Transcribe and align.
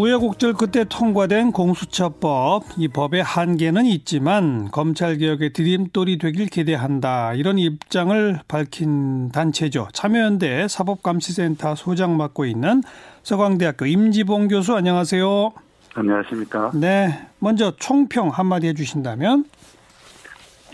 우여곡절 0.00 0.54
끝에 0.54 0.84
통과된 0.88 1.52
공수처법 1.52 2.62
이 2.78 2.88
법의 2.88 3.22
한계는 3.22 3.84
있지만 3.84 4.70
검찰 4.70 5.18
개혁의 5.18 5.52
디딤돌이 5.52 6.16
되길 6.16 6.46
기대한다 6.46 7.34
이런 7.34 7.58
입장을 7.58 8.38
밝힌 8.48 9.30
단체죠 9.30 9.88
참여연대 9.92 10.68
사법감시센터 10.68 11.74
소장 11.74 12.16
맡고 12.16 12.46
있는 12.46 12.80
서강대학교 13.24 13.84
임지봉 13.84 14.48
교수 14.48 14.74
안녕하세요. 14.74 15.52
안녕하십니까. 15.92 16.70
네, 16.76 17.28
먼저 17.38 17.76
총평 17.76 18.30
한마디 18.30 18.68
해주신다면. 18.68 19.44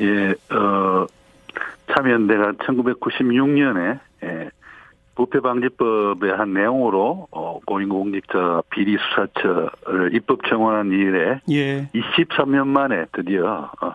예, 0.03 0.31
어, 0.55 1.07
참여연대가 1.93 2.53
1996년에 2.53 3.99
예, 4.23 4.51
부패방지법의 5.17 6.37
한 6.37 6.53
내용으로 6.53 7.27
어, 7.31 7.59
고인공직자 7.67 8.63
비리 8.71 8.97
수사처를 8.99 10.15
입법 10.15 10.47
청원한 10.47 10.93
이래 10.93 11.41
예. 11.51 11.89
23년 11.95 12.67
만에 12.67 13.07
드디어 13.13 13.71
어, 13.81 13.95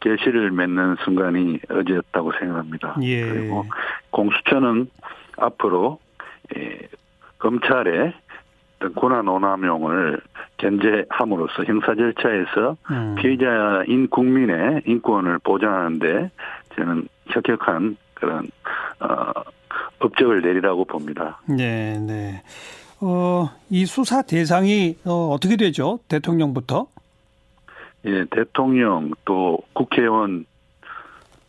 개시를 0.00 0.50
맺는 0.52 0.96
순간이 1.04 1.60
어제였다고 1.68 2.32
생각합니다. 2.38 2.96
예. 3.02 3.28
그리고 3.28 3.66
공수처는 4.10 4.88
앞으로 5.36 5.98
예, 6.56 6.88
검찰의 7.38 8.14
권한 8.96 9.28
오남용을 9.28 10.20
견제함으로써 10.58 11.64
형사 11.64 11.94
절차에서 11.94 12.76
음. 12.90 13.14
피해자인 13.16 14.08
국민의 14.08 14.82
인권을 14.86 15.38
보장하는데 15.40 16.30
저는 16.76 17.08
혁혁한 17.28 17.96
그런 18.14 18.48
어, 19.00 19.32
법적을 20.12 20.42
내리라고 20.42 20.84
봅니다. 20.84 21.40
네, 21.46 21.98
네. 21.98 22.42
어, 23.00 23.50
이 23.70 23.84
수사 23.86 24.22
대상이 24.22 24.96
어, 25.04 25.30
어떻게 25.32 25.56
되죠? 25.56 25.98
대통령부터? 26.08 26.86
예, 28.04 28.24
대통령 28.30 29.12
또 29.24 29.58
국회의원 29.72 30.46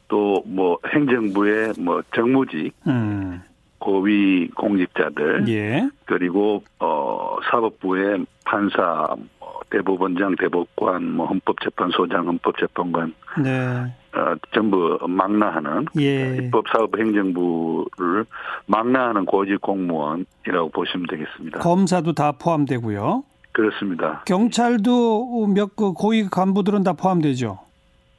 또 0.08 0.44
뭐 0.46 0.78
행정부의 0.88 1.74
뭐 1.80 2.02
정무직 2.14 2.74
음. 2.88 3.42
고위 3.80 4.48
공직자들 4.50 5.48
예. 5.50 5.90
그리고 6.06 6.64
어 6.80 7.38
사법부의 7.50 8.26
판사 8.46 9.16
뭐 9.40 9.62
대법원장 9.70 10.36
대법관 10.36 11.12
뭐 11.14 11.26
헌법재판소장 11.26 12.28
헌법재판관 12.28 13.14
네. 13.44 13.94
어, 14.24 14.36
전부 14.54 14.98
망라하는 15.08 15.86
예. 16.00 16.38
입법사업 16.38 16.98
행정부를 16.98 18.26
망라하는 18.68 19.26
고직 19.26 19.60
공무원이라고 19.62 20.70
보시면 20.74 21.08
되겠습니다. 21.10 21.60
검사도 21.60 22.14
다 22.14 22.32
포함되고요. 22.32 23.24
그렇습니다. 23.52 24.24
경찰도 24.26 25.48
몇 25.54 25.76
그 25.76 25.94
고위 25.94 26.24
간부들은 26.30 26.84
다 26.84 26.94
포함되죠. 26.94 27.60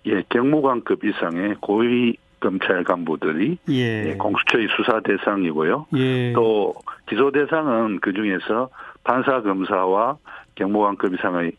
예, 0.07 0.23
경무관급 0.29 1.03
이상의 1.05 1.57
고위 1.61 2.17
검찰 2.41 2.85
간부들이 2.85 3.59
예. 3.71 4.11
예. 4.11 4.15
공수처의 4.17 4.69
수사 4.77 5.01
대상이고요. 5.01 5.87
예. 5.97 6.33
또 6.35 6.75
기소 7.09 7.31
대상은 7.33 8.01
그 8.01 8.13
중에서 8.13 8.69
판사 9.03 9.41
검사와 9.43 10.17
경무관급 10.55 11.15
이상의 11.15 11.53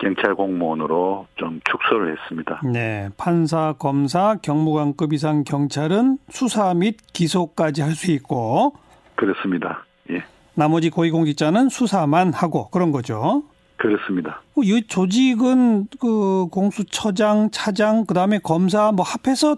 경찰 0.00 0.34
공무원으로 0.34 1.26
좀 1.36 1.60
축소를 1.70 2.16
했습니다. 2.18 2.60
네, 2.64 3.08
판사, 3.16 3.74
검사, 3.78 4.36
경무관급 4.42 5.12
이상 5.12 5.44
경찰은 5.44 6.18
수사 6.30 6.74
및 6.74 6.96
기소까지 7.12 7.82
할 7.82 7.94
수 7.94 8.10
있고 8.12 8.74
그렇습니다. 9.14 9.84
예. 10.10 10.24
나머지 10.54 10.90
고위공직자는 10.90 11.68
수사만 11.68 12.32
하고 12.32 12.68
그런 12.70 12.90
거죠. 12.92 13.44
그렇습니다. 13.76 14.42
뭐이 14.54 14.82
조직은 14.88 15.86
그 16.00 16.46
공수처장, 16.50 17.50
차장, 17.50 18.04
그다음에 18.04 18.38
검사 18.42 18.90
뭐 18.92 19.04
합해서 19.04 19.56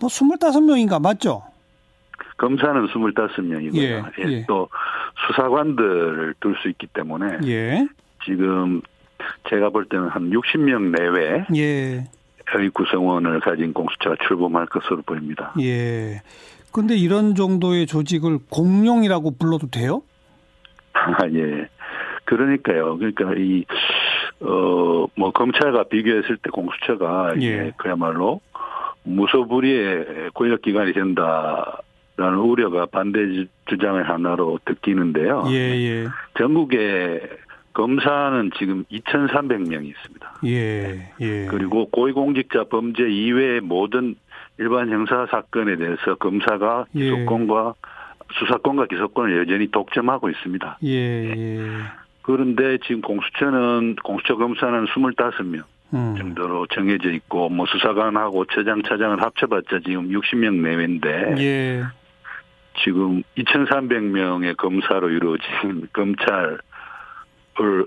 뭐 0.00 0.08
25명인가 0.08 1.00
맞죠? 1.00 1.42
검사는 2.36 2.86
25명이고요. 2.88 3.76
예, 3.76 4.02
예. 4.18 4.32
예. 4.32 4.44
또 4.48 4.68
수사관들을 5.26 6.34
둘 6.40 6.56
수 6.62 6.68
있기 6.68 6.88
때문에 6.88 7.38
예. 7.46 7.86
지금 8.24 8.82
제가 9.48 9.70
볼 9.70 9.86
때는 9.86 10.08
한 10.08 10.30
60명 10.30 10.90
내외 10.90 11.46
예. 11.54 12.04
의 12.56 12.70
구성원을 12.70 13.40
가진 13.40 13.72
공수처가 13.72 14.16
출범할 14.26 14.66
것으로 14.66 15.02
보입니다. 15.02 15.54
예. 15.60 16.22
근데 16.72 16.96
이런 16.96 17.34
정도의 17.34 17.86
조직을 17.86 18.38
공룡이라고 18.50 19.36
불러도 19.38 19.70
돼요? 19.70 20.02
아, 20.92 21.26
예. 21.32 21.68
그러니까요. 22.24 22.98
그러니까 22.98 23.32
이, 23.36 23.64
어, 24.40 25.06
뭐, 25.16 25.30
검찰과 25.32 25.84
비교했을 25.84 26.36
때 26.38 26.50
공수처가 26.50 27.34
예. 27.40 27.72
그야말로 27.76 28.40
무소불위의 29.04 30.30
권력기관이 30.34 30.92
된다라는 30.94 32.38
우려가 32.38 32.86
반대 32.86 33.46
주장의 33.66 34.04
하나로 34.04 34.58
듣기는데요. 34.64 35.44
예, 35.48 35.54
예. 35.54 36.06
전국에 36.38 37.20
검사는 37.74 38.50
지금 38.56 38.84
2,300명이 38.90 39.86
있습니다. 39.86 40.34
예, 40.46 41.12
예. 41.20 41.46
그리고 41.50 41.90
고위공직자 41.90 42.64
범죄 42.70 43.08
이외의 43.08 43.60
모든 43.60 44.14
일반 44.58 44.90
형사 44.90 45.26
사건에 45.30 45.76
대해서 45.76 46.14
검사가 46.14 46.86
예. 46.94 47.00
기소권과 47.00 47.74
수사권과 48.38 48.86
기소권을 48.86 49.38
여전히 49.38 49.70
독점하고 49.70 50.30
있습니다. 50.30 50.78
예, 50.84 50.88
예. 50.88 51.58
그런데 52.22 52.78
지금 52.86 53.02
공수처는 53.02 53.96
공수처 53.96 54.36
검사는 54.36 54.86
25명. 54.86 55.64
음. 55.92 56.16
정도로 56.16 56.66
정해져 56.68 57.10
있고 57.12 57.48
뭐 57.50 57.66
수사관하고 57.66 58.46
처장 58.46 58.82
차장을 58.82 59.22
합쳐봤자 59.22 59.80
지금 59.86 60.08
60명 60.08 60.60
내외인데 60.60 61.34
예. 61.38 61.84
지금 62.82 63.22
2,300명의 63.38 64.56
검사로 64.56 65.10
이루어진 65.10 65.86
검찰 65.92 66.58
을 67.60 67.86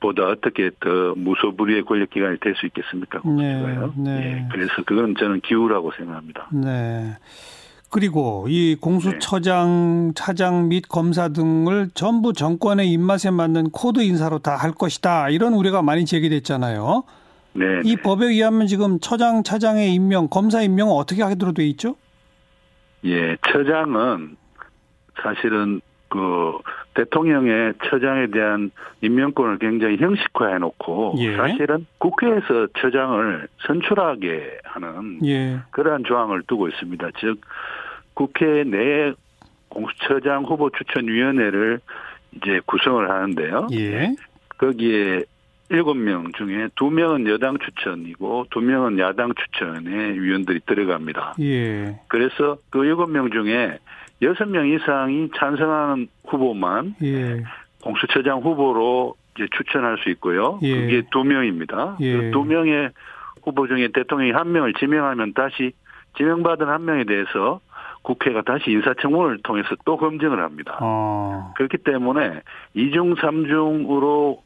보다 0.00 0.24
어떻게 0.26 0.70
더 0.80 1.14
무소불위의 1.16 1.84
권력기관이 1.84 2.38
될 2.40 2.54
수 2.56 2.66
있겠습니까? 2.66 3.20
네, 3.24 3.62
네. 3.96 4.10
예, 4.10 4.48
그래서 4.52 4.72
그건 4.84 5.14
저는 5.18 5.40
기우라고 5.40 5.90
생각합니다. 5.96 6.48
네. 6.52 7.16
그리고 7.90 8.46
이 8.48 8.76
공수처장, 8.78 10.08
네. 10.08 10.12
차장 10.14 10.68
및 10.68 10.84
검사 10.88 11.28
등을 11.28 11.88
전부 11.94 12.32
정권의 12.34 12.90
입맛에 12.92 13.30
맞는 13.30 13.70
코드 13.70 14.00
인사로 14.00 14.40
다 14.40 14.56
할 14.56 14.72
것이다. 14.72 15.30
이런 15.30 15.54
우려가 15.54 15.80
많이 15.82 16.04
제기됐잖아요. 16.04 17.04
네. 17.54 17.64
이 17.84 17.96
법에 17.96 18.26
의하면 18.26 18.66
지금 18.66 18.98
처장, 19.00 19.42
차장의 19.44 19.94
임명, 19.94 20.28
검사 20.28 20.60
임명은 20.60 20.92
어떻게 20.92 21.22
하기로 21.22 21.52
돼 21.52 21.64
있죠? 21.68 21.96
예, 23.06 23.36
처장은 23.50 24.36
사실은 25.22 25.80
그 26.08 26.52
대통령의 26.96 27.74
처장에 27.84 28.28
대한 28.28 28.70
임명권을 29.02 29.58
굉장히 29.58 29.98
형식화해 29.98 30.58
놓고 30.58 31.14
예. 31.18 31.36
사실은 31.36 31.86
국회에서 31.98 32.68
처장을 32.78 33.46
선출하게 33.66 34.58
하는 34.64 35.20
예. 35.26 35.58
그러한 35.70 36.04
조항을 36.04 36.42
두고 36.46 36.68
있습니다. 36.68 37.10
즉 37.20 37.42
국회 38.14 38.64
내 38.64 39.12
공수처장 39.68 40.44
후보 40.44 40.70
추천위원회를 40.70 41.80
이제 42.36 42.60
구성을 42.64 43.08
하는데요. 43.08 43.68
예. 43.72 44.14
거기에 44.56 45.22
일곱 45.68 45.94
명 45.94 46.32
중에 46.32 46.68
두 46.76 46.90
명은 46.90 47.26
여당 47.26 47.58
추천이고 47.58 48.46
두 48.50 48.60
명은 48.60 48.98
야당 48.98 49.32
추천의 49.34 50.18
위원들이 50.20 50.60
들어갑니다. 50.64 51.34
예. 51.40 51.98
그래서 52.08 52.56
그 52.70 52.84
일곱 52.86 53.10
명 53.10 53.30
중에 53.30 53.78
여섯 54.22 54.48
명 54.48 54.66
이상이 54.66 55.30
찬성하는 55.36 56.08
후보만 56.26 56.94
예. 57.02 57.42
공수처장 57.82 58.40
후보로 58.40 59.14
이제 59.34 59.46
추천할 59.56 59.98
수 59.98 60.10
있고요. 60.10 60.58
예. 60.62 60.74
그게 60.74 61.02
두 61.10 61.24
명입니다. 61.24 61.96
예. 62.00 62.16
그두 62.16 62.44
명의 62.44 62.90
후보 63.42 63.66
중에 63.68 63.88
대통령이 63.94 64.32
한 64.32 64.52
명을 64.52 64.74
지명하면 64.74 65.34
다시 65.34 65.72
지명받은 66.16 66.66
한 66.66 66.84
명에 66.84 67.04
대해서 67.04 67.60
국회가 68.02 68.42
다시 68.42 68.70
인사청문을 68.70 69.38
통해서 69.42 69.68
또 69.84 69.96
검증을 69.96 70.40
합니다. 70.42 70.78
어. 70.80 71.52
그렇기 71.56 71.78
때문에 71.78 72.40
이중삼중으로 72.74 74.42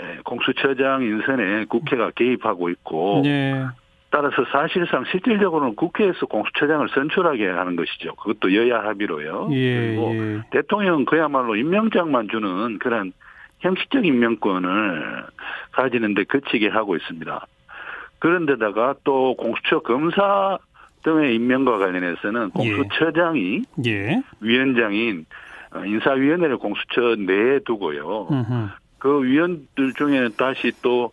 예, 0.00 0.18
공수처장 0.24 1.02
인선에 1.02 1.66
국회가 1.66 2.10
개입하고 2.10 2.70
있고 2.70 3.20
네. 3.22 3.66
따라서 4.12 4.44
사실상 4.52 5.04
실질적으로는 5.10 5.74
국회에서 5.74 6.26
공수처장을 6.26 6.86
선출하게 6.90 7.48
하는 7.48 7.76
것이죠. 7.76 8.14
그것도 8.16 8.54
여야 8.54 8.80
합의로요. 8.84 9.48
예, 9.52 9.86
그리고 9.86 10.14
예. 10.14 10.42
대통령은 10.50 11.06
그야말로 11.06 11.56
임명장만 11.56 12.28
주는 12.28 12.78
그런 12.78 13.14
형식적 13.60 14.04
임명권을 14.04 15.24
가지는데 15.72 16.24
그치게 16.24 16.68
하고 16.68 16.94
있습니다. 16.94 17.46
그런데다가 18.18 18.96
또 19.02 19.34
공수처 19.34 19.80
검사 19.80 20.58
등의 21.04 21.34
임명과 21.34 21.78
관련해서는 21.78 22.50
예. 22.62 22.74
공수처장이 22.74 23.62
예. 23.86 24.22
위원장인 24.40 25.24
인사위원회를 25.86 26.58
공수처 26.58 27.16
내에 27.16 27.60
두고요. 27.60 28.28
음흠. 28.30 28.68
그 28.98 29.24
위원들 29.24 29.94
중에 29.96 30.28
다시 30.36 30.70
또 30.82 31.12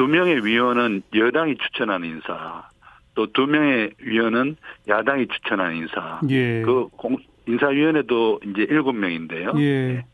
두 0.00 0.06
명의 0.08 0.42
위원은 0.42 1.02
여당이 1.14 1.56
추천한 1.58 2.06
인사, 2.06 2.66
또 3.14 3.26
두 3.26 3.46
명의 3.46 3.90
위원은 3.98 4.56
야당이 4.88 5.26
추천한 5.26 5.76
인사. 5.76 6.18
예. 6.30 6.62
그 6.62 6.88
공, 6.96 7.18
인사위원회도 7.46 8.40
이제 8.46 8.62
일곱 8.70 8.94
명인데요. 8.94 9.52
예. 9.58 10.06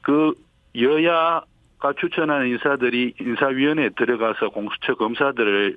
그 0.00 0.32
여야가 0.74 1.92
추천하는 2.00 2.48
인사들이 2.48 3.16
인사위원회에 3.20 3.90
들어가서 3.98 4.48
공수처 4.48 4.94
검사들을 4.94 5.76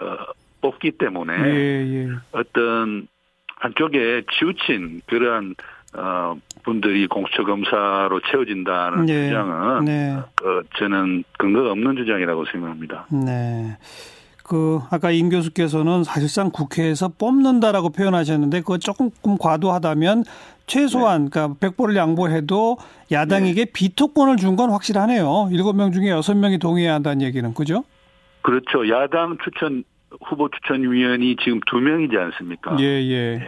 어, 0.00 0.16
뽑기 0.60 0.90
때문에 0.90 1.32
예, 1.44 1.86
예. 1.94 2.08
어떤 2.32 3.06
한쪽에 3.54 4.22
치우친 4.32 5.02
그러한 5.06 5.54
어, 5.92 6.36
분들이 6.62 7.06
공수처 7.06 7.44
검사로 7.44 8.20
채워진다는 8.30 9.06
네. 9.06 9.28
주장은 9.28 9.84
네. 9.84 10.12
어, 10.14 10.62
저는 10.78 11.24
근거가 11.38 11.72
없는 11.72 11.96
주장이라고 11.96 12.44
생각합니다. 12.46 13.06
네. 13.10 13.76
그 14.44 14.80
아까 14.90 15.10
임 15.12 15.28
교수께서는 15.30 16.02
사실상 16.02 16.50
국회에서 16.50 17.08
뽑는다라고 17.08 17.90
표현하셨는데 17.90 18.60
그거 18.60 18.78
조금 18.78 19.10
과도하다면 19.38 20.24
최소한 20.66 21.30
그러니까 21.30 21.56
백보를 21.60 21.94
양보해도 21.96 22.76
야당에게 23.12 23.66
비토권을 23.66 24.36
준 24.36 24.56
건 24.56 24.70
확실하네요. 24.70 25.48
일곱 25.52 25.74
명 25.76 25.92
중에 25.92 26.08
여섯 26.10 26.34
명이 26.36 26.58
동의해야 26.58 26.94
한다는 26.94 27.22
얘기는 27.22 27.52
그죠? 27.54 27.84
그렇죠. 28.42 28.88
야당 28.88 29.36
추천 29.44 29.84
후보 30.26 30.48
추천위원이 30.48 31.36
지금 31.44 31.60
두 31.70 31.76
명이지 31.78 32.16
않습니까? 32.16 32.76
예, 32.80 32.84
예. 32.84 33.40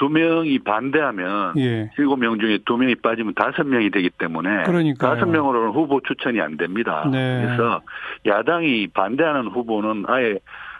두 0.00 0.08
명이 0.08 0.60
반대하면 0.60 1.52
예. 1.58 1.90
일곱 1.98 2.16
명 2.16 2.38
중에 2.38 2.60
두 2.64 2.78
명이 2.78 2.94
빠지면 2.96 3.34
다섯 3.34 3.64
명이 3.64 3.90
되기 3.90 4.08
때문에. 4.08 4.64
다섯 4.98 5.26
명으로는 5.26 5.72
후보 5.72 6.00
추천이 6.00 6.40
안 6.40 6.56
됩니다. 6.56 7.06
네. 7.12 7.42
그래서 7.44 7.82
야당이 8.24 8.86
반대하는 8.94 9.48
후보는 9.48 10.06
아예 10.08 10.38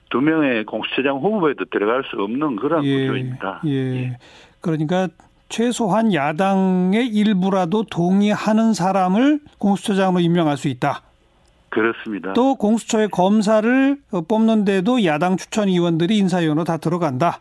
두 0.08 0.22
명의 0.22 0.64
공수처장 0.64 1.19
후보에도 1.19 1.67
들어갈 1.67 2.02
수 2.05 2.17
없는 2.17 2.56
그런 2.56 2.82
예. 2.82 3.08
구조입니다. 3.08 3.61
예. 3.67 4.17
그러니까 4.62 5.08
최소한 5.50 6.14
야당의 6.14 7.08
일부라도 7.08 7.82
동의하는 7.82 8.73
사람을 8.73 9.40
공수처장으로 9.58 10.20
임명할 10.20 10.56
수 10.56 10.69
있다. 10.69 11.02
그렇습니다. 11.69 12.32
또 12.32 12.55
공수처의 12.55 13.08
검사를 13.08 13.99
뽑는데도 14.28 15.05
야당 15.05 15.37
추천 15.37 15.69
위원들이 15.69 16.16
인사위원으로 16.16 16.64
다 16.64 16.78
들어간다. 16.78 17.40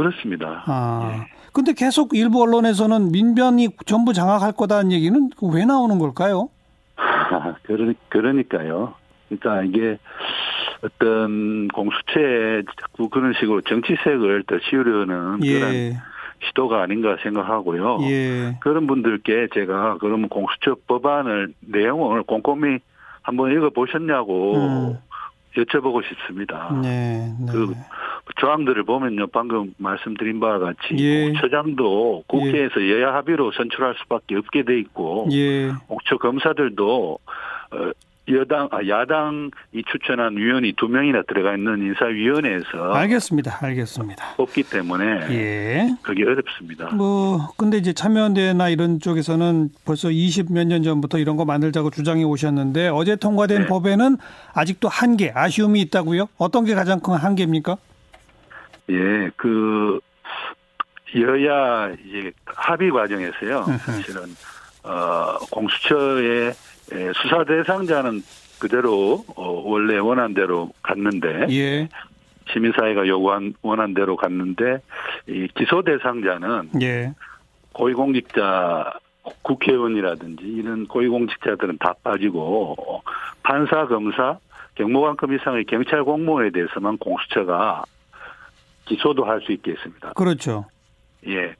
그렇습니다. 0.00 0.64
아. 0.66 1.26
근데 1.52 1.74
계속 1.74 2.14
일부 2.14 2.42
언론에서는 2.42 3.12
민변이 3.12 3.68
전부 3.84 4.14
장악할 4.14 4.52
거다는 4.52 4.92
얘기는 4.92 5.28
왜 5.52 5.66
나오는 5.66 5.98
걸까요? 5.98 6.48
그러, 7.64 7.92
그러니까요. 8.08 8.94
그러니까 9.28 9.62
이게 9.62 9.98
어떤 10.82 11.68
공수처에 11.68 12.62
자꾸 12.80 13.10
그런 13.10 13.34
식으로 13.38 13.60
정치색을 13.60 14.44
더 14.46 14.58
씌우려는 14.70 15.40
그런 15.40 15.74
예. 15.74 15.96
시도가 16.46 16.80
아닌가 16.80 17.18
생각하고요. 17.22 17.98
예. 18.04 18.56
그런 18.60 18.86
분들께 18.86 19.48
제가 19.52 19.98
그러면 20.00 20.30
공수처 20.30 20.76
법안을 20.86 21.52
내용을 21.60 22.22
꼼꼼히 22.22 22.78
한번 23.20 23.52
읽어 23.52 23.68
보셨냐고 23.68 24.56
음. 24.56 24.98
여쭤보고 25.56 26.02
싶습니다. 26.06 26.70
네. 26.80 27.34
네. 27.38 27.52
그 27.52 27.74
조항들을 28.40 28.84
보면요, 28.84 29.26
방금 29.28 29.74
말씀드린 29.76 30.40
바와 30.40 30.58
같이 30.58 30.96
예. 30.98 31.24
공처장도 31.26 32.24
국회에서 32.26 32.88
여야 32.88 33.14
합의로 33.14 33.52
선출할 33.52 33.94
수밖에 34.02 34.36
없게 34.36 34.64
돼 34.64 34.78
있고 34.78 35.28
예. 35.30 35.72
공처 35.86 36.16
검사들도 36.16 37.18
어, 37.72 37.90
여당, 38.28 38.68
아, 38.70 38.78
야당이 38.86 39.82
추천한 39.90 40.36
위원이 40.36 40.74
두 40.76 40.88
명이나 40.88 41.22
들어가 41.26 41.54
있는 41.54 41.82
인사위원회에서 41.82 42.92
알겠습니다. 42.94 43.58
알겠습니다. 43.60 44.36
뽑기 44.36 44.62
때문에 44.64 45.04
예. 45.30 45.96
그게 46.02 46.24
어렵습니다. 46.24 46.94
뭐 46.94 47.48
근데 47.56 47.76
이제 47.76 47.92
참여연대나 47.92 48.68
이런 48.68 49.00
쪽에서는 49.00 49.70
벌써 49.84 50.08
20몇 50.08 50.66
년 50.66 50.82
전부터 50.82 51.18
이런 51.18 51.36
거 51.36 51.44
만들자고 51.44 51.90
주장해 51.90 52.22
오셨는데 52.24 52.88
어제 52.88 53.16
통과된 53.16 53.62
네. 53.62 53.66
법에는 53.66 54.16
아직도 54.54 54.88
한계 54.88 55.32
아쉬움이 55.34 55.80
있다고요? 55.82 56.28
어떤 56.38 56.64
게 56.64 56.74
가장 56.74 57.00
큰 57.00 57.14
한계입니까? 57.14 57.76
예, 58.90 59.30
그 59.36 60.00
여야 61.16 61.90
이제 62.04 62.32
합의 62.44 62.90
과정에서요. 62.90 63.64
사실은 63.84 64.22
어 64.82 65.38
공수처의 65.50 66.52
예, 66.92 67.12
수사 67.14 67.44
대상자는 67.44 68.22
그대로 68.58 69.24
어, 69.36 69.62
원래 69.64 69.98
원한 69.98 70.34
대로 70.34 70.70
갔는데 70.82 71.46
예. 71.50 71.88
시민사회가 72.52 73.06
요구한 73.06 73.54
원한 73.62 73.94
대로 73.94 74.16
갔는데 74.16 74.80
이 75.28 75.48
기소 75.54 75.82
대상자는 75.82 76.70
예. 76.82 77.14
고위공직자 77.72 78.98
국회의원이라든지 79.42 80.44
이런 80.44 80.86
고위공직자들은 80.86 81.78
다 81.78 81.94
빠지고 82.02 83.02
판사, 83.42 83.86
검사, 83.86 84.38
경무관급 84.74 85.32
이상의 85.32 85.64
경찰 85.64 86.04
공무원에 86.04 86.50
대해서만 86.50 86.98
공수처가 86.98 87.84
기소도 88.90 89.24
할 89.24 89.40
수 89.40 89.52
있게 89.52 89.72
했습니다. 89.72 90.12
그렇죠. 90.14 90.64
예. 91.28 91.54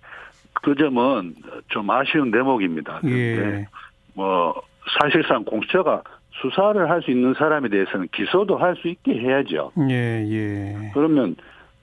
그 0.62 0.74
점은 0.74 1.34
좀 1.68 1.88
아쉬운 1.88 2.30
대목입니다. 2.30 2.98
그런데 3.00 3.60
예. 3.60 3.66
뭐 4.14 4.60
사실상 5.00 5.44
공수처가 5.44 6.02
수사를 6.42 6.90
할 6.90 7.02
수 7.02 7.10
있는 7.10 7.34
사람에 7.34 7.68
대해서는 7.68 8.08
기소도 8.12 8.58
할 8.58 8.74
수 8.76 8.88
있게 8.88 9.12
해야죠. 9.14 9.72
예, 9.90 10.26
예. 10.28 10.90
그러면 10.92 11.36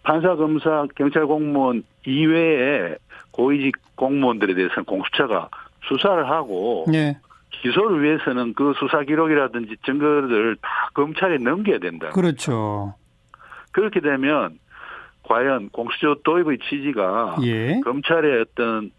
판사, 0.04 0.36
검사, 0.36 0.86
경찰 0.96 1.26
공무원 1.26 1.84
이외에 2.06 2.96
고위직 3.32 3.76
공무원들에 3.96 4.54
대해서는 4.54 4.86
공수처가 4.86 5.50
수사를 5.88 6.30
하고 6.30 6.86
예. 6.94 7.18
기소를 7.52 8.04
위해서는 8.04 8.54
그 8.54 8.74
수사 8.78 9.02
기록이라든지 9.04 9.78
증거를 9.86 10.58
다 10.62 10.90
검찰에 10.94 11.38
넘겨야 11.38 11.80
된다. 11.80 12.10
그렇죠. 12.10 12.94
그렇게 13.72 14.00
되면 14.02 14.60
과연 15.28 15.70
공수처 15.70 16.16
도입의 16.24 16.60
취지가 16.70 17.38
예. 17.44 17.82
검찰의 17.84 18.42
어떤 18.42 18.92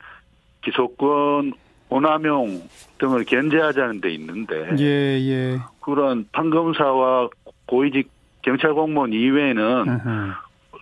기소권 0.62 1.54
오남용 1.88 2.62
등을 2.98 3.24
견제하자는 3.24 4.00
데 4.02 4.10
있는데 4.10 4.76
예, 4.78 4.84
예. 4.84 5.58
그런 5.80 6.26
판검사와 6.32 7.28
고위직 7.66 8.10
경찰 8.42 8.74
공무원 8.74 9.12
이외에는 9.12 9.88
음흠. 9.88 10.32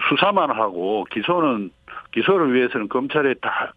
수사만 0.09 0.50
하고 0.50 1.04
기소는 1.11 1.71
기소를 2.12 2.54
위해서는 2.54 2.88
검찰에 2.88 3.35
다 3.40 3.73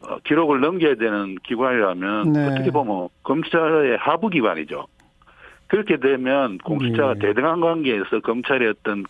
어, 0.00 0.18
기록을 0.24 0.60
넘겨야 0.60 0.94
되는 0.96 1.36
기관이라면 1.44 2.32
네. 2.32 2.46
어떻게 2.46 2.70
보면 2.70 3.08
검찰의 3.22 3.98
하부 3.98 4.30
기관이죠. 4.30 4.86
그렇게 5.66 5.96
되면 5.98 6.58
공수처가 6.58 7.14
예. 7.16 7.18
대등한 7.18 7.60
관계에서 7.60 8.20
검찰의 8.20 8.68
어떤 8.68 9.04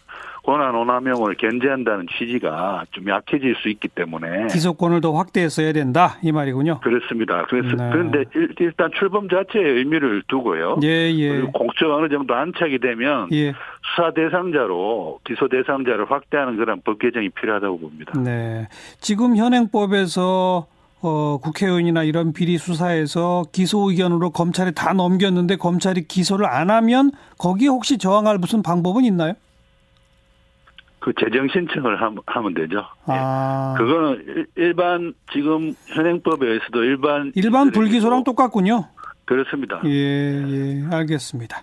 권한 0.45 0.75
오남용을 0.75 1.37
견제한다는 1.37 2.07
취지가 2.19 2.85
좀 2.91 3.09
약해질 3.09 3.57
수 3.63 3.69
있기 3.71 3.89
때문에 3.89 4.47
기소권을 4.49 5.01
더 5.01 5.13
확대했어야 5.13 5.73
된다 5.73 6.19
이 6.23 6.33
말이군요. 6.33 6.81
그렇습니다. 6.81 7.47
그래서 7.49 7.75
네. 7.77 7.89
그런데 7.91 8.25
일- 8.35 8.55
일단 8.61 8.91
출범 8.99 9.29
자체에 9.29 9.63
의미를 9.63 10.23
두고요. 10.29 10.81
예, 10.83 11.11
예. 11.15 11.41
공수처가 11.41 11.97
어느 11.97 12.09
정도 12.11 12.35
안착이 12.35 12.79
되면 12.79 13.29
예. 13.33 13.53
수사 13.83 14.13
대상자로 14.15 15.21
기소 15.25 15.49
대상자를 15.49 16.11
확대하는 16.11 16.57
그런 16.57 16.83
법 16.85 16.99
개정이 16.99 17.31
필요하다고 17.31 17.79
봅니다. 17.81 18.13
네. 18.21 18.69
지금 19.01 19.37
현행법에서 19.37 20.67
어, 21.07 21.39
국회의원이나 21.43 22.03
이런 22.03 22.33
비리 22.33 22.57
수사에서 22.57 23.45
기소 23.53 23.91
의견으로 23.91 24.31
검찰에 24.31 24.71
다 24.71 24.95
넘겼는데 24.95 25.57
검찰이 25.57 26.07
기소를 26.09 26.47
안 26.47 26.71
하면 26.71 27.11
거기에 27.39 27.69
혹시 27.69 27.99
저항할 27.99 28.39
무슨 28.39 28.63
방법은 28.63 29.05
있나요? 29.05 29.35
그 31.05 31.13
재정 31.21 31.47
신청을 31.53 32.01
함- 32.01 32.17
하면 32.25 32.55
되죠. 32.55 32.79
예. 33.11 33.13
아. 33.13 33.75
그거는 33.77 34.25
일- 34.27 34.47
일반 34.57 35.13
지금 35.35 35.75
현행법에 35.89 36.47
의해서도 36.47 36.83
일반 36.83 37.31
일반 37.35 37.71
불기소랑 37.73 38.25
똑같군요. 38.25 38.87
그렇습니다. 39.27 39.83
예, 39.85 39.91
예, 39.91 40.85
알겠습니다. 40.91 41.63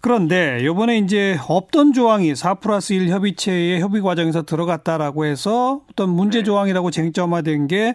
그런데 0.00 0.64
요번에 0.64 0.96
이제 0.98 1.36
없던 1.46 1.92
조항이 1.92 2.34
4 2.34 2.54
플러스 2.54 2.94
1 2.94 3.08
협의체의 3.10 3.80
협의 3.80 4.00
과정에서 4.00 4.42
들어갔다라고 4.44 5.26
해서 5.26 5.82
어떤 5.90 6.08
문제 6.10 6.38
네. 6.38 6.44
조항이라고 6.44 6.90
쟁점화된 6.90 7.66
게 7.68 7.92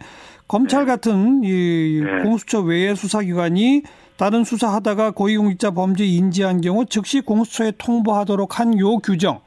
검찰 0.48 0.86
같은 0.86 1.44
이 1.44 2.02
네. 2.04 2.24
공수처 2.24 2.62
외의 2.62 2.96
수사기관이 2.96 3.84
다른 4.18 4.44
수사하다가 4.44 5.12
고위공직자 5.12 5.72
범죄 5.72 6.06
인지한 6.06 6.62
경우 6.62 6.86
즉시 6.86 7.22
공수처에 7.22 7.74
통보하도록 7.80 8.60
한 8.60 8.78
요 8.80 8.98
규정. 9.00 9.40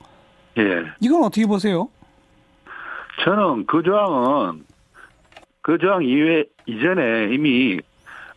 예. 0.58 0.84
이건 1.00 1.24
어떻게 1.24 1.46
보세요? 1.46 1.88
저는 3.24 3.66
그 3.66 3.82
조항은 3.82 4.64
그 5.60 5.78
조항 5.78 6.02
이외 6.02 6.44
이전에 6.66 7.32
이미 7.32 7.78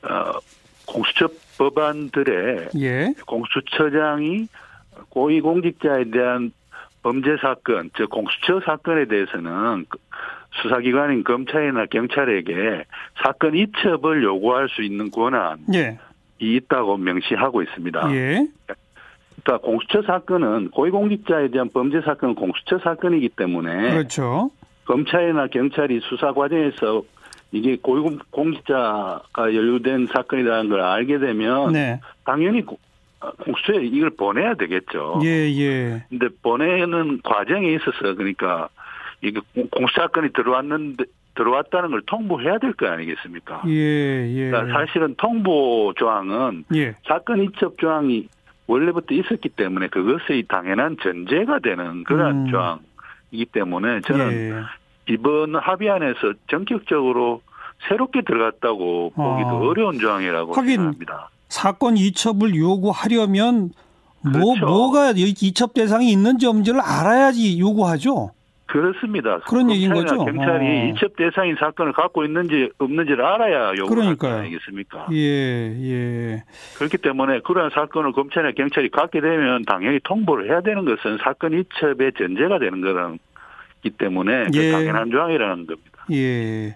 어 0.03 0.39
공수처 0.85 1.27
법안들의 1.57 2.69
예. 2.77 3.13
공수처장이 3.25 4.47
고위공직자에 5.09 6.05
대한 6.11 6.51
범죄 7.01 7.37
사건, 7.41 7.89
즉 7.95 8.09
공수처 8.09 8.61
사건에 8.65 9.05
대해서는 9.05 9.85
그 9.89 9.97
수사기관인 10.61 11.23
검찰이나 11.23 11.85
경찰에게 11.87 12.85
사건 13.23 13.55
이첩을 13.55 14.23
요구할 14.23 14.69
수 14.69 14.81
있는 14.83 15.11
권한이 15.11 15.63
예. 15.75 15.99
있다고 16.39 16.97
명시하고 16.97 17.61
있습니다. 17.61 18.13
예. 18.13 18.47
그러니까 19.45 19.57
공수처 19.65 20.01
사건은 20.01 20.71
고위공직자에 20.71 21.49
대한 21.49 21.69
범죄 21.69 22.01
사건은 22.01 22.33
공수처 22.33 22.79
사건이기 22.79 23.29
때문에 23.29 23.91
그렇죠. 23.91 24.49
검찰이나 24.85 25.47
경찰이 25.47 26.01
수사 26.03 26.33
과정에서 26.33 27.03
이게 27.51 27.77
고위공직자가 27.77 29.21
연루된 29.37 30.07
사건이라는 30.13 30.69
걸 30.69 30.81
알게 30.81 31.19
되면 31.19 31.71
네. 31.73 31.99
당연히 32.25 32.63
공수처에 33.43 33.85
이걸 33.85 34.09
보내야 34.09 34.55
되겠죠. 34.55 35.19
예, 35.23 35.29
예. 35.29 36.03
근데 36.09 36.27
보내는 36.41 37.21
과정에 37.23 37.71
있어서 37.75 38.15
그러니까 38.15 38.69
이게 39.21 39.39
공수 39.71 39.93
사건이 39.95 40.33
들어왔는데 40.33 41.03
들어왔다는 41.35 41.91
걸 41.91 42.01
통보해야 42.05 42.57
될 42.59 42.73
거 42.73 42.87
아니겠습니까? 42.87 43.61
예, 43.67 44.27
예. 44.35 44.49
그러니까 44.49 44.79
사실은 44.79 45.13
통보 45.17 45.93
조항은 45.97 46.65
예. 46.75 46.95
사건 47.07 47.43
이첩 47.43 47.77
조항이 47.77 48.27
원래부터 48.67 49.13
있었기 49.13 49.49
때문에 49.49 49.87
그것의 49.87 50.45
당연한 50.47 50.97
전제가 51.01 51.59
되는 51.59 52.03
그러한 52.03 52.47
음. 52.47 52.51
조항이기 52.51 53.45
때문에 53.51 54.01
저는 54.01 54.31
예. 54.31 55.13
이번 55.13 55.55
합의안에서 55.55 56.33
전격적으로 56.49 57.41
새롭게 57.87 58.21
들어갔다고 58.21 59.11
보기도 59.15 59.49
아. 59.49 59.59
어려운 59.59 59.99
조항이라고 59.99 60.53
생각합니다. 60.53 61.29
사건 61.49 61.97
이첩을 61.97 62.55
요구하려면 62.55 63.71
뭐, 64.21 64.31
그렇죠. 64.31 64.65
뭐 64.65 64.69
뭐가 64.69 65.13
이첩 65.15 65.73
대상이 65.73 66.11
있는지 66.11 66.47
없는지를 66.47 66.81
알아야지 66.81 67.59
요구하죠. 67.59 68.31
그렇습니다. 68.67 69.39
그런 69.47 69.69
얘기인 69.69 69.93
거죠. 69.93 70.25
경찰이 70.25 70.65
어. 70.65 70.85
이첩 70.87 71.15
대상인 71.15 71.55
사건을 71.59 71.93
갖고 71.93 72.25
있는지 72.25 72.69
없는지를 72.77 73.23
알아야 73.23 73.73
요구할 73.77 74.15
거 74.15 74.27
아니겠습니까? 74.27 75.07
예, 75.13 75.17
예. 75.17 76.43
그렇기 76.77 76.97
때문에 76.97 77.41
그러한 77.41 77.69
사건을 77.73 78.11
검찰이나 78.11 78.53
경찰이 78.53 78.89
갖게 78.89 79.21
되면 79.21 79.63
당연히 79.65 79.99
통보를 80.03 80.49
해야 80.49 80.61
되는 80.61 80.83
것은 80.83 81.19
사건 81.23 81.53
이첩의 81.53 82.13
전제가 82.17 82.59
되는 82.59 82.81
거기 82.81 83.97
때문에 83.97 84.45
그 84.51 84.57
예. 84.57 84.71
당연한 84.71 85.11
조항이라는 85.11 85.67
겁니다. 85.67 86.05
예. 86.11 86.75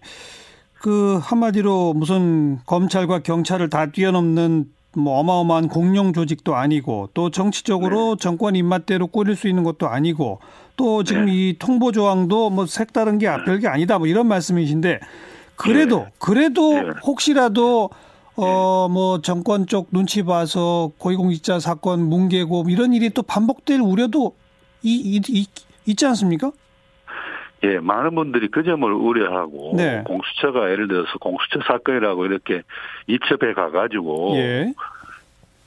그 0.75 1.19
한마디로 1.21 1.93
무슨 1.93 2.59
검찰과 2.65 3.19
경찰을 3.19 3.69
다 3.69 3.87
뛰어넘는 3.87 4.65
뭐 4.95 5.19
어마어마한 5.19 5.67
공룡 5.67 6.13
조직도 6.13 6.55
아니고 6.55 7.09
또 7.13 7.29
정치적으로 7.29 8.15
네. 8.15 8.23
정권 8.23 8.55
입맛대로 8.55 9.07
꾸릴 9.07 9.35
수 9.35 9.47
있는 9.47 9.63
것도 9.63 9.87
아니고 9.87 10.39
또 10.79 11.03
지금 11.03 11.25
네. 11.25 11.33
이 11.33 11.55
통보 11.59 11.91
조항도 11.91 12.51
뭐 12.51 12.65
색다른 12.65 13.17
게 13.17 13.29
네. 13.29 13.43
별게 13.43 13.67
아니다 13.67 13.97
뭐 13.99 14.07
이런 14.07 14.27
말씀이신데 14.27 15.01
그래도 15.57 15.99
네. 15.99 16.05
그래도 16.19 16.73
네. 16.73 16.89
혹시라도 17.05 17.89
어 18.37 18.87
뭐 18.89 19.19
정권 19.21 19.67
쪽 19.67 19.89
눈치 19.91 20.23
봐서 20.23 20.91
고위공직자 20.97 21.59
사건 21.59 22.01
뭉개고 22.09 22.63
이런 22.69 22.93
일이 22.93 23.09
또 23.09 23.21
반복될 23.21 23.81
우려도 23.81 24.35
이, 24.81 24.95
이, 24.95 25.21
이 25.27 25.45
있지 25.85 26.05
않습니까? 26.05 26.53
예, 27.65 27.77
많은 27.79 28.15
분들이 28.15 28.47
그 28.47 28.63
점을 28.63 28.89
우려하고 28.89 29.73
네. 29.75 30.01
공수처가 30.05 30.71
예를 30.71 30.87
들어서 30.87 31.09
공수처 31.19 31.59
사건이라고 31.67 32.25
이렇게 32.25 32.61
이첩해 33.07 33.53
가가지고 33.53 34.37
예. 34.37 34.73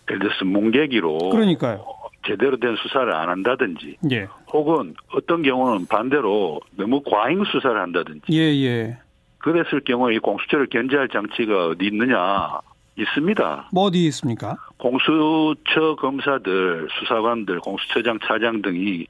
예를 0.08 0.18
들어서 0.20 0.46
뭉개기로 0.46 1.18
그러니까요. 1.28 1.84
제대로 2.26 2.56
된 2.56 2.76
수사를 2.76 3.12
안 3.14 3.28
한다든지 3.28 3.96
예. 4.10 4.28
혹은 4.52 4.94
어떤 5.12 5.42
경우는 5.42 5.86
반대로 5.86 6.60
너무 6.76 7.02
과잉 7.02 7.44
수사를 7.44 7.80
한다든지 7.80 8.22
예, 8.32 8.38
예. 8.38 8.98
그랬을 9.38 9.80
경우에 9.84 10.14
이 10.14 10.18
공수처를 10.18 10.68
견제할 10.68 11.08
장치가 11.08 11.68
어디 11.68 11.86
있느냐 11.86 12.60
있습니다. 12.96 13.70
뭐 13.72 13.84
어디 13.84 14.04
있습니까? 14.06 14.56
공수처 14.78 15.96
검사들, 15.96 16.88
수사관들, 16.98 17.60
공수처장, 17.60 18.18
차장 18.26 18.62
등이 18.62 19.06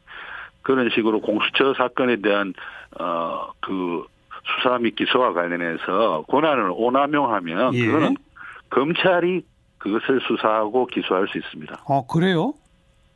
그런 0.62 0.88
식으로 0.90 1.20
공수처 1.20 1.74
사건에 1.74 2.16
대한 2.16 2.54
어그 2.98 4.06
수사 4.56 4.78
및 4.78 4.94
기소와 4.96 5.32
관련해서 5.32 6.24
권한을 6.28 6.72
오남용하면 6.74 7.74
예. 7.74 7.86
그거는 7.86 8.16
검찰이 8.70 9.42
그것을 9.78 10.20
수사하고 10.26 10.86
기소할 10.86 11.26
수 11.28 11.38
있습니다. 11.38 11.84
아 11.88 12.02
그래요? 12.08 12.54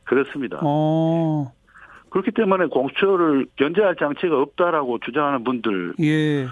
그렇습니다. 0.07 0.59
어. 0.63 1.51
그렇기 2.09 2.31
때문에 2.31 2.65
공수처를 2.67 3.45
견제할 3.57 3.95
장치가 3.97 4.41
없다라고 4.41 4.99
주장하는 4.99 5.43
분들 5.43 5.93
예. 5.99 6.47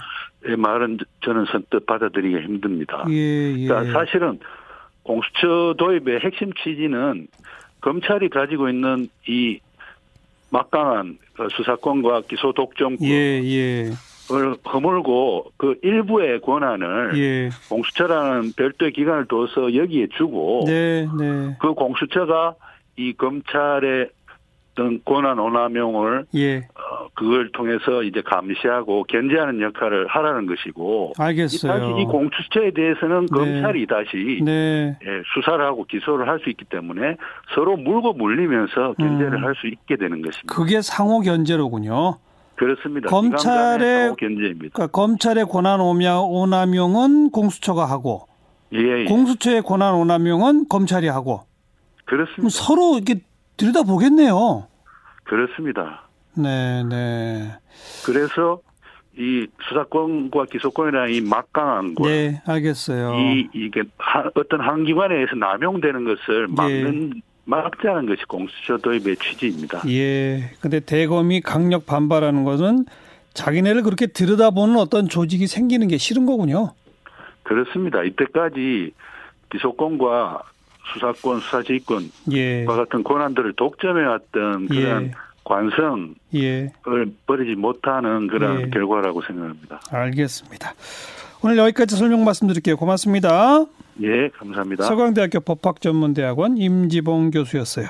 의 0.48 0.58
말은 0.58 1.00
저는 1.24 1.46
선뜻 1.52 1.88
받아들이기 1.88 2.36
힘듭니다. 2.46 3.06
예, 3.10 3.54
예. 3.58 3.68
그러니까 3.68 4.00
사실은 4.00 4.40
공수처 5.02 5.74
도입의 5.78 6.20
핵심 6.20 6.54
취지는 6.54 7.28
검찰이 7.82 8.30
가지고 8.30 8.70
있는 8.70 9.08
이 9.28 9.60
막강한 10.52 11.18
그 11.36 11.48
수사권과 11.52 12.24
기소 12.28 12.54
독점권을 12.54 13.12
예, 13.12 13.42
예. 13.44 13.92
허물고 14.72 15.52
그 15.58 15.76
일부의 15.82 16.42
권한을 16.42 17.18
예. 17.18 17.50
공수처라는 17.70 18.54
별도의 18.56 18.92
기관을 18.94 19.26
둬서 19.28 19.76
여기에 19.76 20.08
주고 20.18 20.64
네, 20.66 21.08
네. 21.20 21.56
그 21.60 21.74
공수처가 21.74 22.56
이 22.98 23.14
검찰의 23.14 24.10
어떤 24.78 25.00
권한 25.06 25.40
오남용을 25.40 26.26
예. 26.36 26.58
어, 26.58 27.08
그걸 27.16 27.50
통해서 27.54 28.04
이제 28.04 28.22
감시하고 28.22 29.06
견제하는 29.08 29.62
역할을 29.62 30.08
하라는 30.08 30.46
것이고 30.48 31.14
알겠어요. 31.18 31.72
다시 31.72 32.02
이 32.02 32.04
공수처에 32.04 32.72
대해서는 32.72 33.28
네. 33.28 33.38
검찰이 33.38 33.88
다시 33.88 34.42
네. 34.44 34.98
예, 35.02 35.22
수사를 35.34 35.64
하고 35.66 35.86
기소를 35.86 36.28
할 36.28 36.36
수 36.44 36.50
있기 36.50 36.66
때문에 36.66 37.16
서로 37.56 37.78
물고 37.78 38.12
물리면서 38.14 38.94
견제를 39.00 39.36
음. 39.36 39.46
할수 39.46 39.68
있게 39.68 39.96
되는 39.96 40.22
것입니다. 40.22 40.54
그게 40.54 40.82
상호 40.82 41.22
견제로군요. 41.22 42.18
그렇습니다. 42.56 43.10
검찰의 43.10 44.16
견제입니다. 44.18 44.74
그러니까 44.74 44.88
검찰의 44.88 45.46
권한 45.46 45.80
오남용은 45.80 47.32
공수처가 47.32 47.86
하고 47.86 48.28
예, 48.74 48.80
예. 48.80 49.06
공수처의 49.06 49.62
권한 49.62 49.96
오남용은 49.96 50.68
검찰이 50.68 51.08
하고 51.08 51.42
그렇습니다. 52.06 52.50
서로 52.50 52.96
이렇게 52.96 53.22
들여다 53.58 53.84
보겠네요. 53.84 54.68
그렇습니다. 55.24 56.08
네, 56.36 56.84
네. 56.84 57.52
그래서 58.06 58.60
이 59.18 59.48
수사권과 59.70 60.46
기소권이라는 60.52 61.14
이 61.14 61.22
막강한 61.22 61.96
것. 61.96 62.08
네, 62.08 62.42
알겠어요. 62.46 63.16
이, 63.16 63.48
이게 63.54 63.84
하, 63.98 64.30
어떤 64.36 64.60
한 64.62 64.84
기관에 64.84 65.16
의해서 65.16 65.36
남용되는 65.36 66.04
것을 66.04 66.48
막는, 66.50 67.14
예. 67.16 67.22
막자는 67.46 68.08
것이 68.08 68.24
공수처 68.28 68.78
도입의 68.78 69.16
취지입니다. 69.18 69.82
예. 69.88 70.52
근데 70.60 70.80
대검이 70.82 71.42
강력 71.42 71.86
반발하는 71.86 72.44
것은 72.44 72.86
자기네를 73.34 73.84
그렇게 73.84 74.08
들여다보는 74.08 74.78
어떤 74.78 75.08
조직이 75.08 75.48
생기는 75.48 75.88
게 75.88 75.98
싫은 75.98 76.26
거군요. 76.26 76.74
그렇습니다. 77.44 78.04
이때까지 78.04 78.92
기소권과 79.52 80.44
수사권, 80.94 81.40
수사지휘권과 81.40 82.08
예. 82.34 82.66
같은 82.66 83.04
권한들을 83.04 83.54
독점해왔던 83.54 84.68
그런 84.68 85.04
예. 85.04 85.12
관성을 85.44 86.16
예. 86.36 86.72
버리지 87.28 87.56
못하는 87.56 88.28
그런 88.28 88.62
예. 88.62 88.70
결과라고 88.70 89.22
생각합니다. 89.22 89.82
알겠습니다. 89.92 90.74
오늘 91.44 91.58
여기까지 91.58 91.96
설명 91.96 92.24
말씀드릴게요. 92.24 92.78
고맙습니다. 92.78 93.66
예, 94.02 94.30
감사합니다. 94.30 94.84
서강대학교 94.84 95.40
법학전문대학원 95.42 96.58
임지봉 96.58 97.32
교수였어요. 97.32 97.88